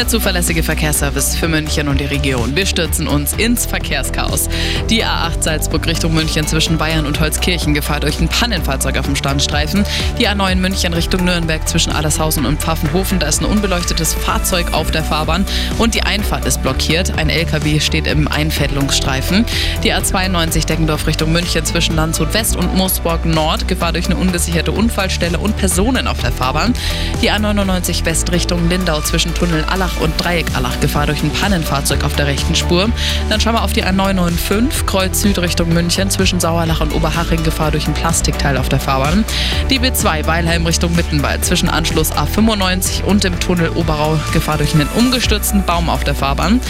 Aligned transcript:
Der 0.00 0.08
zuverlässige 0.08 0.62
Verkehrsservice 0.62 1.36
für 1.36 1.46
München 1.46 1.86
und 1.86 2.00
die 2.00 2.06
Region. 2.06 2.56
Wir 2.56 2.64
stürzen 2.64 3.06
uns 3.06 3.34
ins 3.34 3.66
Verkehrschaos. 3.66 4.48
Die 4.88 5.04
A8 5.04 5.42
Salzburg 5.42 5.86
Richtung 5.86 6.14
München 6.14 6.46
zwischen 6.46 6.78
Bayern 6.78 7.04
und 7.04 7.20
Holzkirchen 7.20 7.74
Gefahr 7.74 8.00
durch 8.00 8.18
ein 8.18 8.26
Pannenfahrzeug 8.26 8.96
auf 8.96 9.04
dem 9.04 9.14
Standstreifen. 9.14 9.84
Die 10.18 10.26
A9 10.26 10.54
München 10.54 10.94
Richtung 10.94 11.26
Nürnberg 11.26 11.68
zwischen 11.68 11.92
Allershausen 11.92 12.46
und 12.46 12.62
Pfaffenhofen. 12.62 13.18
Da 13.18 13.28
ist 13.28 13.42
ein 13.42 13.44
unbeleuchtetes 13.44 14.14
Fahrzeug 14.14 14.72
auf 14.72 14.90
der 14.90 15.04
Fahrbahn 15.04 15.44
und 15.76 15.94
die 15.94 16.02
Einfahrt 16.02 16.46
ist 16.46 16.62
blockiert. 16.62 17.18
Ein 17.18 17.28
LKW 17.28 17.78
steht 17.78 18.06
im 18.06 18.26
Einfädelungsstreifen. 18.26 19.44
Die 19.84 19.92
A92 19.92 20.64
Deckendorf 20.64 21.06
Richtung 21.06 21.30
München 21.30 21.66
zwischen 21.66 21.94
Landshut 21.94 22.32
West 22.32 22.56
und 22.56 22.74
Moosburg 22.74 23.26
Nord. 23.26 23.68
Gefahr 23.68 23.92
durch 23.92 24.06
eine 24.06 24.16
ungesicherte 24.16 24.72
Unfallstelle 24.72 25.36
und 25.36 25.58
Personen 25.58 26.06
auf 26.06 26.20
der 26.20 26.32
Fahrbahn. 26.32 26.72
Die 27.20 27.30
A99 27.30 28.06
West 28.06 28.32
Richtung 28.32 28.66
Lindau 28.70 29.02
zwischen 29.02 29.34
Tunnel 29.34 29.62
Allach 29.64 29.89
und 30.00 30.12
Dreieck 30.22 30.46
Allach. 30.54 30.78
Gefahr 30.80 31.06
durch 31.06 31.22
ein 31.22 31.30
Pannenfahrzeug 31.30 32.04
auf 32.04 32.14
der 32.14 32.26
rechten 32.26 32.54
Spur. 32.54 32.88
Dann 33.28 33.40
schauen 33.40 33.54
wir 33.54 33.62
auf 33.62 33.72
die 33.72 33.84
A995 33.84 34.86
Kreuz 34.86 35.20
Süd 35.20 35.38
Richtung 35.38 35.72
München 35.72 36.10
zwischen 36.10 36.40
Sauerlach 36.40 36.80
und 36.80 36.94
Oberhaching. 36.94 37.42
Gefahr 37.42 37.70
durch 37.70 37.86
ein 37.86 37.94
Plastikteil 37.94 38.56
auf 38.56 38.68
der 38.68 38.80
Fahrbahn. 38.80 39.24
Die 39.68 39.80
B2 39.80 40.26
Weilheim 40.26 40.66
Richtung 40.66 40.94
Mittenwald 40.94 41.44
zwischen 41.44 41.68
Anschluss 41.68 42.12
A95 42.12 43.04
und 43.04 43.24
dem 43.24 43.38
Tunnel 43.40 43.70
Oberau. 43.70 44.18
Gefahr 44.32 44.58
durch 44.58 44.74
einen 44.74 44.88
umgestürzten 44.96 45.64
Baum 45.64 45.88
auf 45.88 46.04
der 46.04 46.14
Fahrbahn. 46.14 46.60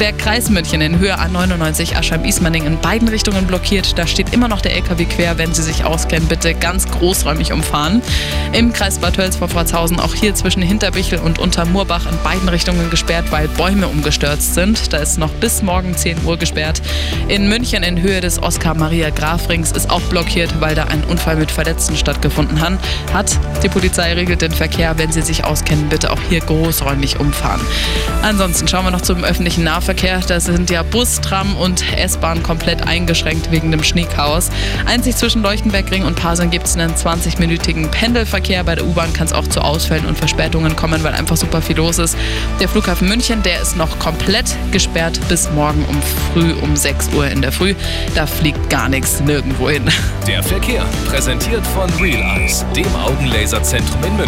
Der 0.00 0.12
Kreis 0.12 0.50
München 0.50 0.80
in 0.80 0.98
Höhe 0.98 1.18
A99 1.18 1.96
Aschheim-Ismaning 1.96 2.66
in 2.66 2.80
beiden 2.80 3.08
Richtungen 3.08 3.46
blockiert. 3.46 3.98
Da 3.98 4.06
steht 4.06 4.32
immer 4.32 4.48
noch 4.48 4.60
der 4.60 4.74
LKW 4.74 5.04
quer. 5.04 5.38
Wenn 5.38 5.54
Sie 5.54 5.62
sich 5.62 5.84
auskennen, 5.84 6.28
bitte 6.28 6.54
ganz 6.54 6.86
großräumig 6.86 7.52
umfahren. 7.52 8.02
Im 8.52 8.72
Kreis 8.72 8.98
Bad 8.98 9.14
Tölz 9.14 9.36
vor 9.36 9.48
Pforzhausen 9.48 10.00
auch 10.00 10.14
hier 10.14 10.34
zwischen 10.34 10.62
Hinterbichel 10.62 11.18
und 11.18 11.38
Untermurbach 11.38 12.06
in 12.10 12.18
beiden 12.22 12.48
Richtungen 12.54 12.88
gesperrt, 12.88 13.24
weil 13.30 13.48
Bäume 13.48 13.88
umgestürzt 13.88 14.54
sind. 14.54 14.92
Da 14.92 14.98
ist 14.98 15.18
noch 15.18 15.30
bis 15.32 15.60
morgen 15.60 15.96
10 15.96 16.24
Uhr 16.24 16.36
gesperrt. 16.36 16.80
In 17.26 17.48
München 17.48 17.82
in 17.82 18.00
Höhe 18.00 18.20
des 18.20 18.40
Oskar-Maria-Graf-Rings 18.40 19.72
ist 19.72 19.90
auch 19.90 20.00
blockiert, 20.02 20.60
weil 20.60 20.76
da 20.76 20.84
ein 20.84 21.02
Unfall 21.04 21.34
mit 21.34 21.50
Verletzten 21.50 21.96
stattgefunden 21.96 22.60
hat. 22.60 23.38
Die 23.64 23.68
Polizei 23.68 24.12
regelt 24.12 24.40
den 24.40 24.52
Verkehr. 24.52 24.96
Wenn 24.96 25.10
Sie 25.10 25.22
sich 25.22 25.44
auskennen, 25.44 25.88
bitte 25.88 26.12
auch 26.12 26.20
hier 26.28 26.38
großräumig 26.40 27.18
umfahren. 27.18 27.60
Ansonsten 28.22 28.68
schauen 28.68 28.84
wir 28.84 28.92
noch 28.92 29.00
zum 29.00 29.24
öffentlichen 29.24 29.64
Nahverkehr. 29.64 30.20
Da 30.24 30.38
sind 30.38 30.70
ja 30.70 30.84
Bus, 30.84 31.20
Tram 31.20 31.56
und 31.56 31.84
S-Bahn 31.98 32.44
komplett 32.44 32.86
eingeschränkt 32.86 33.50
wegen 33.50 33.72
dem 33.72 33.82
Schneechaos. 33.82 34.50
Einzig 34.86 35.16
zwischen 35.16 35.42
Leuchtenbergring 35.42 36.04
und 36.04 36.14
Pasing 36.14 36.50
gibt 36.50 36.66
es 36.66 36.76
einen 36.76 36.94
20-minütigen 36.94 37.88
Pendelverkehr. 37.88 38.62
Bei 38.62 38.76
der 38.76 38.84
U-Bahn 38.84 39.12
kann 39.12 39.26
es 39.26 39.32
auch 39.32 39.48
zu 39.48 39.60
Ausfällen 39.60 40.06
und 40.06 40.16
Verspätungen 40.16 40.76
kommen, 40.76 41.02
weil 41.02 41.14
einfach 41.14 41.36
super 41.36 41.60
viel 41.60 41.78
los 41.78 41.98
ist. 41.98 42.16
Der 42.60 42.68
Flughafen 42.68 43.08
München, 43.08 43.42
der 43.42 43.60
ist 43.60 43.76
noch 43.76 43.98
komplett 43.98 44.46
gesperrt 44.70 45.20
bis 45.28 45.50
morgen 45.50 45.84
um 45.88 46.00
früh 46.32 46.52
um 46.62 46.76
6 46.76 47.10
Uhr 47.14 47.26
in 47.28 47.42
der 47.42 47.52
Früh. 47.52 47.74
Da 48.14 48.26
fliegt 48.26 48.70
gar 48.70 48.88
nichts 48.88 49.20
nirgendwo 49.20 49.68
hin. 49.68 49.88
Der 50.26 50.42
Verkehr 50.42 50.84
präsentiert 51.06 51.66
von 51.68 51.90
Real 52.00 52.22
Eyes, 52.38 52.64
dem 52.74 52.86
Augenlaserzentrum 52.94 54.02
in 54.04 54.16
München. 54.16 54.22